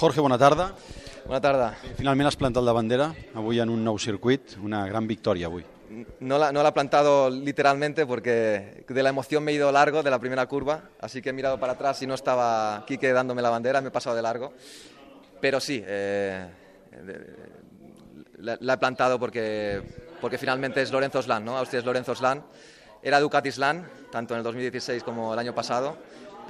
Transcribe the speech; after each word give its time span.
Jorge, 0.00 0.22
bona 0.24 0.38
tarda. 0.40 0.70
Bona 1.26 1.42
tarda. 1.44 1.66
Finalment 1.98 2.30
has 2.30 2.36
plantat 2.40 2.64
la 2.64 2.72
bandera, 2.72 3.10
avui 3.36 3.58
en 3.60 3.68
un 3.68 3.82
nou 3.84 3.98
circuit, 4.00 4.54
una 4.64 4.78
gran 4.88 5.04
victòria 5.04 5.50
avui. 5.50 5.60
No 6.24 6.38
la, 6.40 6.48
no 6.56 6.62
la 6.64 6.70
he 6.70 6.72
plantado 6.72 7.28
literalmente 7.28 8.06
porque 8.06 8.86
de 8.88 9.02
la 9.02 9.10
emoción 9.10 9.44
me 9.44 9.52
he 9.52 9.56
ido 9.56 9.70
largo 9.70 10.02
de 10.02 10.10
la 10.10 10.18
primera 10.18 10.46
curva, 10.46 10.84
así 11.00 11.20
que 11.20 11.28
he 11.28 11.32
mirado 11.34 11.60
para 11.60 11.74
atrás 11.74 12.00
y 12.00 12.06
no 12.06 12.14
estaba 12.14 12.82
Quique 12.86 13.12
dándome 13.12 13.42
la 13.42 13.50
bandera, 13.50 13.82
me 13.82 13.88
he 13.88 13.90
pasado 13.90 14.16
de 14.16 14.22
largo. 14.22 14.54
Pero 15.38 15.60
sí, 15.60 15.84
eh, 15.86 16.46
la, 18.38 18.56
la, 18.58 18.72
he 18.72 18.78
plantado 18.78 19.18
porque, 19.18 19.82
porque 20.18 20.38
finalmente 20.38 20.80
es 20.80 20.90
Lorenzo 20.92 21.20
Slan, 21.20 21.44
¿no? 21.44 21.58
Austria 21.58 21.80
es 21.80 21.84
Lorenzo 21.84 22.14
Slan. 22.14 22.42
Era 23.02 23.20
Ducati 23.20 23.52
Slan, 23.52 23.86
tanto 24.10 24.32
en 24.32 24.38
el 24.38 24.44
2016 24.44 25.02
como 25.02 25.34
el 25.34 25.38
año 25.38 25.54
pasado 25.54 25.98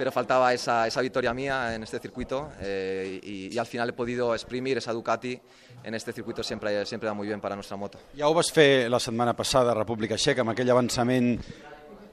pero 0.01 0.11
faltaba 0.11 0.51
esa, 0.51 0.87
esa 0.87 0.99
victoria 0.99 1.31
mía 1.31 1.75
en 1.75 1.83
este 1.83 1.99
circuito 1.99 2.49
eh, 2.59 3.19
y, 3.21 3.53
y, 3.53 3.57
al 3.59 3.67
final 3.67 3.89
he 3.89 3.93
podido 3.93 4.33
exprimir 4.33 4.75
esa 4.79 4.93
Ducati 4.93 5.39
en 5.83 5.93
este 5.93 6.11
circuito 6.11 6.41
sempre, 6.41 6.87
sempre 6.87 7.07
va 7.07 7.13
muy 7.13 7.27
bien 7.27 7.39
para 7.39 7.53
nuestra 7.53 7.77
moto. 7.77 7.99
Ja 8.17 8.25
ho 8.25 8.33
vas 8.33 8.49
fer 8.51 8.89
la 8.89 8.97
setmana 8.99 9.35
passada 9.37 9.69
a 9.69 9.75
República 9.77 10.17
Txeca 10.17 10.41
amb 10.41 10.55
aquell 10.55 10.73
avançament 10.73 11.37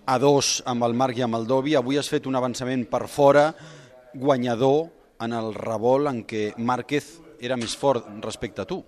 a 0.04 0.18
dos 0.20 0.58
amb 0.68 0.84
el 0.84 0.92
Marc 0.92 1.16
i 1.16 1.24
amb 1.24 1.40
el 1.40 1.48
Dovi. 1.48 1.78
Avui 1.80 1.96
has 1.96 2.12
fet 2.12 2.28
un 2.28 2.36
avançament 2.36 2.84
per 2.92 3.06
fora 3.08 3.54
guanyador 4.12 4.91
en 5.24 5.32
el 5.41 5.55
revolt 5.56 6.12
en 6.12 6.20
què 6.28 6.50
Márquez 6.60 7.08
era 7.41 7.56
més 7.56 7.72
fort 7.72 8.05
respecte 8.20 8.66
a 8.66 8.68
tu. 8.68 8.82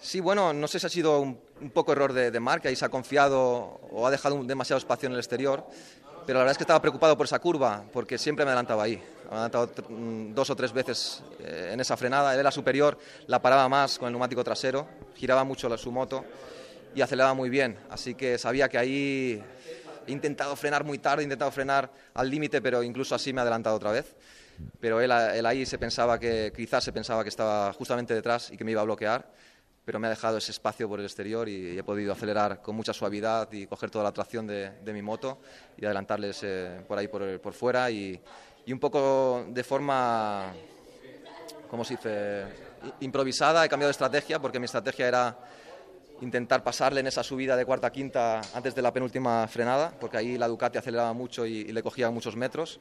Sí, 0.00 0.20
bueno, 0.20 0.54
no 0.54 0.66
sé 0.66 0.80
si 0.80 0.86
ha 0.86 0.88
sido 0.88 1.20
un, 1.20 1.36
un 1.60 1.70
poco 1.76 1.92
error 1.92 2.14
de, 2.14 2.30
de 2.30 2.40
Marc, 2.40 2.64
ahí 2.64 2.74
se 2.74 2.86
ha 2.86 2.88
confiado 2.88 3.38
o 3.92 4.06
ha 4.06 4.10
dejado 4.10 4.34
un, 4.34 4.46
demasiado 4.46 4.78
espacio 4.78 5.08
en 5.08 5.12
el 5.12 5.18
exterior, 5.18 5.66
pero 6.26 6.38
la 6.38 6.44
verdad 6.44 6.52
es 6.52 6.58
que 6.58 6.64
estaba 6.64 6.80
preocupado 6.80 7.16
por 7.16 7.26
esa 7.26 7.38
curva, 7.38 7.84
porque 7.92 8.18
siempre 8.18 8.44
me 8.44 8.50
adelantaba 8.50 8.84
ahí. 8.84 8.96
Me 9.30 9.36
adelantado 9.36 9.70
mm, 9.88 10.34
dos 10.34 10.50
o 10.50 10.56
tres 10.56 10.72
veces 10.72 11.22
eh, 11.40 11.70
en 11.72 11.80
esa 11.80 11.96
frenada, 11.96 12.34
él 12.34 12.40
era 12.40 12.50
superior, 12.50 12.98
la 13.26 13.40
paraba 13.40 13.68
más 13.68 13.98
con 13.98 14.06
el 14.06 14.12
neumático 14.12 14.42
trasero, 14.44 14.86
giraba 15.16 15.44
mucho 15.44 15.68
la, 15.68 15.76
su 15.76 15.90
moto 15.92 16.24
y 16.94 17.00
aceleraba 17.00 17.34
muy 17.34 17.48
bien, 17.48 17.78
así 17.90 18.14
que 18.14 18.38
sabía 18.38 18.68
que 18.68 18.78
ahí 18.78 19.42
he 20.06 20.12
intentado 20.12 20.56
frenar 20.56 20.84
muy 20.84 20.98
tarde, 20.98 21.22
he 21.22 21.24
intentado 21.24 21.50
frenar 21.50 21.90
al 22.14 22.28
límite, 22.28 22.60
pero 22.60 22.82
incluso 22.82 23.14
así 23.14 23.32
me 23.32 23.40
ha 23.40 23.42
adelantado 23.42 23.76
otra 23.76 23.92
vez. 23.92 24.16
Pero 24.78 25.00
él, 25.00 25.10
él 25.10 25.46
ahí 25.46 25.64
se 25.64 25.78
pensaba 25.78 26.18
que, 26.18 26.52
quizás 26.54 26.84
se 26.84 26.92
pensaba 26.92 27.22
que 27.22 27.30
estaba 27.30 27.72
justamente 27.72 28.12
detrás 28.12 28.50
y 28.50 28.56
que 28.56 28.64
me 28.64 28.72
iba 28.72 28.82
a 28.82 28.84
bloquear 28.84 29.26
pero 29.84 29.98
me 29.98 30.06
ha 30.06 30.10
dejado 30.10 30.38
ese 30.38 30.52
espacio 30.52 30.88
por 30.88 31.00
el 31.00 31.06
exterior 31.06 31.48
y 31.48 31.78
he 31.78 31.82
podido 31.82 32.12
acelerar 32.12 32.60
con 32.60 32.76
mucha 32.76 32.92
suavidad 32.92 33.50
y 33.52 33.66
coger 33.66 33.90
toda 33.90 34.04
la 34.04 34.12
tracción 34.12 34.46
de, 34.46 34.70
de 34.82 34.92
mi 34.92 35.02
moto 35.02 35.38
y 35.76 35.84
adelantarles 35.84 36.40
eh, 36.42 36.82
por 36.86 36.98
ahí 36.98 37.08
por, 37.08 37.40
por 37.40 37.52
fuera 37.52 37.90
y, 37.90 38.20
y, 38.66 38.72
un 38.72 38.78
poco 38.78 39.44
de 39.48 39.64
forma, 39.64 40.52
¿cómo 41.68 41.84
se 41.84 41.96
dice?, 41.96 42.44
improvisada. 43.00 43.64
He 43.64 43.68
cambiado 43.68 43.88
de 43.88 43.92
estrategia 43.92 44.38
porque 44.38 44.58
mi 44.58 44.66
estrategia 44.66 45.08
era 45.08 45.38
intentar 46.20 46.62
pasarle 46.62 47.00
en 47.00 47.06
esa 47.06 47.22
subida 47.22 47.56
de 47.56 47.64
cuarta 47.64 47.86
a 47.86 47.92
quinta 47.92 48.42
antes 48.52 48.74
de 48.74 48.82
la 48.82 48.92
penúltima 48.92 49.48
frenada, 49.48 49.94
porque 49.98 50.18
ahí 50.18 50.36
la 50.36 50.48
Ducati 50.48 50.76
aceleraba 50.76 51.14
mucho 51.14 51.46
y, 51.46 51.60
y 51.60 51.72
le 51.72 51.82
cogía 51.82 52.10
muchos 52.10 52.36
metros 52.36 52.80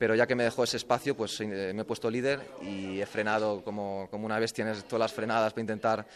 pero 0.00 0.14
ya 0.14 0.26
que 0.26 0.34
me 0.34 0.44
dejó 0.44 0.64
ese 0.64 0.78
espacio, 0.78 1.14
pues 1.14 1.38
eh, 1.42 1.72
me 1.74 1.82
he 1.82 1.84
puesto 1.84 2.10
líder 2.10 2.40
y 2.62 3.02
he 3.02 3.04
frenado 3.04 3.62
como, 3.62 4.08
como 4.10 4.24
una 4.24 4.38
bestia 4.38 4.66
en 4.66 4.82
todas 4.84 4.98
las 4.98 5.12
frenadas 5.12 5.52
para 5.52 5.60
intentar 5.60 6.06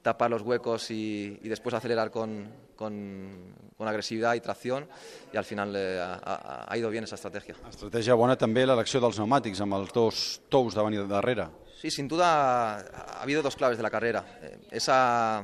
tapar 0.00 0.30
los 0.30 0.42
huecos 0.42 0.88
y, 0.92 1.40
y 1.42 1.48
después 1.48 1.74
acelerar 1.74 2.12
con, 2.12 2.46
con, 2.76 3.52
con, 3.76 3.88
agresividad 3.88 4.34
y 4.34 4.40
tracción 4.40 4.86
y 5.32 5.36
al 5.36 5.44
final 5.44 5.74
eh, 5.74 5.98
ha, 6.00 6.66
ha, 6.70 6.78
ido 6.78 6.88
bien 6.88 7.02
esa 7.02 7.16
estrategia. 7.16 7.56
Estratègia 7.66 8.14
bona 8.14 8.38
també 8.38 8.62
l'elecció 8.62 9.02
dels 9.02 9.18
pneumàtics 9.18 9.64
amb 9.66 9.74
els 9.80 9.90
dos 9.90 10.22
tous 10.46 10.78
davant 10.78 10.94
i 10.94 11.02
de 11.02 11.08
darrere. 11.10 11.48
Sí, 11.80 11.90
sin 11.90 12.06
duda 12.06 12.78
ha 12.78 13.22
habido 13.24 13.42
dos 13.42 13.58
claves 13.58 13.76
de 13.76 13.82
la 13.82 13.90
carrera. 13.90 14.22
Eh, 14.40 14.68
esa, 14.70 15.42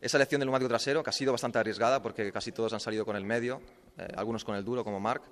esa 0.00 0.16
elección 0.16 0.40
del 0.40 0.48
neumático 0.48 0.70
trasero, 0.70 1.04
que 1.04 1.10
ha 1.10 1.18
sido 1.20 1.32
bastante 1.32 1.58
arriesgada 1.58 2.00
porque 2.00 2.32
casi 2.32 2.50
todos 2.50 2.72
han 2.72 2.80
salido 2.80 3.04
con 3.04 3.14
el 3.14 3.26
medio, 3.26 3.60
eh, 3.98 4.08
algunos 4.16 4.42
con 4.42 4.56
el 4.56 4.64
duro 4.64 4.84
como 4.84 5.00
Marc, 5.00 5.22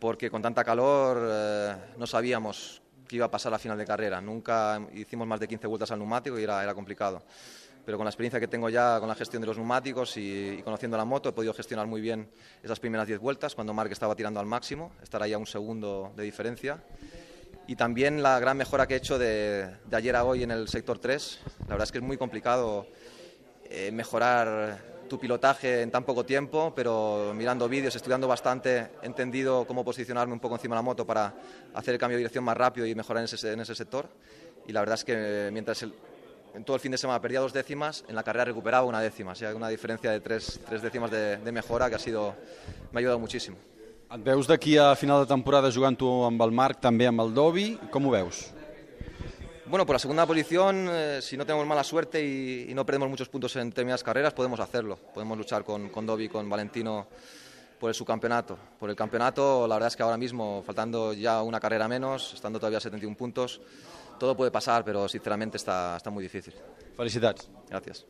porque 0.00 0.30
con 0.30 0.40
tanta 0.40 0.64
calor 0.64 1.28
eh, 1.30 1.76
no 1.98 2.06
sabíamos 2.06 2.82
qué 3.06 3.16
iba 3.16 3.26
a 3.26 3.30
pasar 3.30 3.52
a 3.52 3.58
final 3.58 3.76
de 3.76 3.84
carrera. 3.84 4.20
Nunca 4.20 4.80
hicimos 4.94 5.26
más 5.26 5.38
de 5.38 5.46
15 5.46 5.66
vueltas 5.66 5.90
al 5.90 5.98
neumático 5.98 6.38
y 6.38 6.42
era, 6.42 6.62
era 6.62 6.74
complicado. 6.74 7.22
Pero 7.84 7.98
con 7.98 8.04
la 8.04 8.10
experiencia 8.10 8.40
que 8.40 8.48
tengo 8.48 8.68
ya 8.68 8.98
con 8.98 9.08
la 9.08 9.14
gestión 9.14 9.40
de 9.42 9.46
los 9.46 9.56
neumáticos 9.56 10.16
y, 10.16 10.56
y 10.58 10.62
conociendo 10.62 10.96
la 10.96 11.04
moto, 11.04 11.28
he 11.28 11.32
podido 11.32 11.52
gestionar 11.52 11.86
muy 11.86 12.00
bien 12.00 12.30
esas 12.62 12.80
primeras 12.80 13.06
10 13.06 13.20
vueltas 13.20 13.54
cuando 13.54 13.74
Marc 13.74 13.92
estaba 13.92 14.14
tirando 14.14 14.40
al 14.40 14.46
máximo, 14.46 14.92
estar 15.02 15.22
ahí 15.22 15.32
a 15.32 15.38
un 15.38 15.46
segundo 15.46 16.12
de 16.16 16.24
diferencia. 16.24 16.82
Y 17.66 17.76
también 17.76 18.22
la 18.22 18.38
gran 18.40 18.56
mejora 18.56 18.86
que 18.86 18.94
he 18.94 18.96
hecho 18.96 19.18
de, 19.18 19.76
de 19.86 19.96
ayer 19.96 20.16
a 20.16 20.24
hoy 20.24 20.42
en 20.42 20.50
el 20.50 20.68
sector 20.68 20.98
3. 20.98 21.40
La 21.60 21.66
verdad 21.68 21.84
es 21.84 21.92
que 21.92 21.98
es 21.98 22.04
muy 22.04 22.16
complicado 22.16 22.86
eh, 23.64 23.92
mejorar 23.92 24.99
tu 25.10 25.18
pilotaje 25.18 25.82
en 25.82 25.90
tan 25.90 26.04
poco 26.04 26.24
tiempo, 26.24 26.72
pero 26.74 27.32
mirando 27.34 27.68
vídeos, 27.68 27.94
estudiando 27.96 28.28
bastante, 28.28 28.92
he 29.02 29.06
entendido 29.06 29.66
cómo 29.66 29.84
posicionarme 29.84 30.32
un 30.32 30.38
poco 30.40 30.54
encima 30.54 30.76
de 30.76 30.78
la 30.78 30.82
moto 30.82 31.04
para 31.04 31.34
hacer 31.74 31.94
el 31.94 32.00
cambio 32.00 32.16
de 32.16 32.20
dirección 32.20 32.44
más 32.44 32.56
rápido 32.56 32.86
y 32.86 32.94
mejorar 32.94 33.22
en 33.22 33.24
ese, 33.24 33.52
en 33.52 33.60
ese 33.60 33.74
sector. 33.74 34.08
Y 34.68 34.72
la 34.72 34.80
verdad 34.80 34.94
es 34.94 35.04
que 35.04 35.50
mientras 35.52 35.82
el, 35.82 35.92
en 36.54 36.64
todo 36.64 36.76
el 36.76 36.80
fin 36.80 36.92
de 36.92 36.98
semana 36.98 37.20
perdía 37.20 37.40
dos 37.40 37.52
décimas, 37.52 38.04
en 38.06 38.14
la 38.14 38.22
carrera 38.22 38.44
recuperaba 38.44 38.86
una 38.86 39.00
décima, 39.00 39.32
o 39.32 39.34
sea, 39.34 39.52
una 39.54 39.68
diferencia 39.68 40.12
de 40.12 40.20
tres, 40.20 40.60
tres 40.68 40.80
décimas 40.80 41.10
de, 41.10 41.38
de 41.38 41.52
mejora 41.52 41.90
que 41.90 41.96
ha 41.96 41.98
sido, 41.98 42.36
me 42.92 42.98
ha 42.98 43.00
ayudado 43.00 43.18
muchísimo. 43.18 43.56
Et 44.10 44.24
veus 44.26 44.48
d'aquí 44.50 44.72
a 44.74 44.96
final 44.98 45.20
de 45.22 45.28
temporada 45.30 45.70
jugant 45.70 45.94
tu 45.94 46.08
amb 46.26 46.42
el 46.42 46.50
Marc, 46.50 46.80
també 46.82 47.06
amb 47.06 47.22
el 47.22 47.30
com 47.92 48.06
ho 48.06 48.10
veus? 48.10 48.50
Bueno, 49.70 49.86
por 49.86 49.94
la 49.94 50.00
segunda 50.00 50.26
posición, 50.26 50.88
eh, 50.90 51.20
si 51.22 51.36
no 51.36 51.46
tenemos 51.46 51.64
mala 51.64 51.84
suerte 51.84 52.20
y, 52.20 52.66
y, 52.68 52.74
no 52.74 52.84
perdemos 52.84 53.08
muchos 53.08 53.28
puntos 53.28 53.54
en 53.54 53.70
determinadas 53.70 54.02
carreras, 54.02 54.34
podemos 54.34 54.58
hacerlo. 54.58 54.96
Podemos 55.14 55.38
luchar 55.38 55.62
con, 55.62 55.90
con 55.90 56.04
Dobby, 56.04 56.28
con 56.28 56.50
Valentino 56.50 57.06
por 57.78 57.88
el 57.88 57.94
subcampeonato. 57.94 58.58
Por 58.80 58.90
el 58.90 58.96
campeonato, 58.96 59.68
la 59.68 59.76
verdad 59.76 59.86
es 59.86 59.94
que 59.94 60.02
ahora 60.02 60.16
mismo, 60.16 60.64
faltando 60.66 61.12
ya 61.12 61.40
una 61.42 61.60
carrera 61.60 61.86
menos, 61.86 62.34
estando 62.34 62.58
todavía 62.58 62.78
a 62.78 62.80
71 62.80 63.16
puntos, 63.16 63.60
todo 64.18 64.36
puede 64.36 64.50
pasar, 64.50 64.84
pero 64.84 65.08
sinceramente 65.08 65.56
está, 65.56 65.96
está 65.96 66.10
muy 66.10 66.24
difícil. 66.24 66.52
Felicidades. 66.96 67.48
Gracias. 67.68 68.06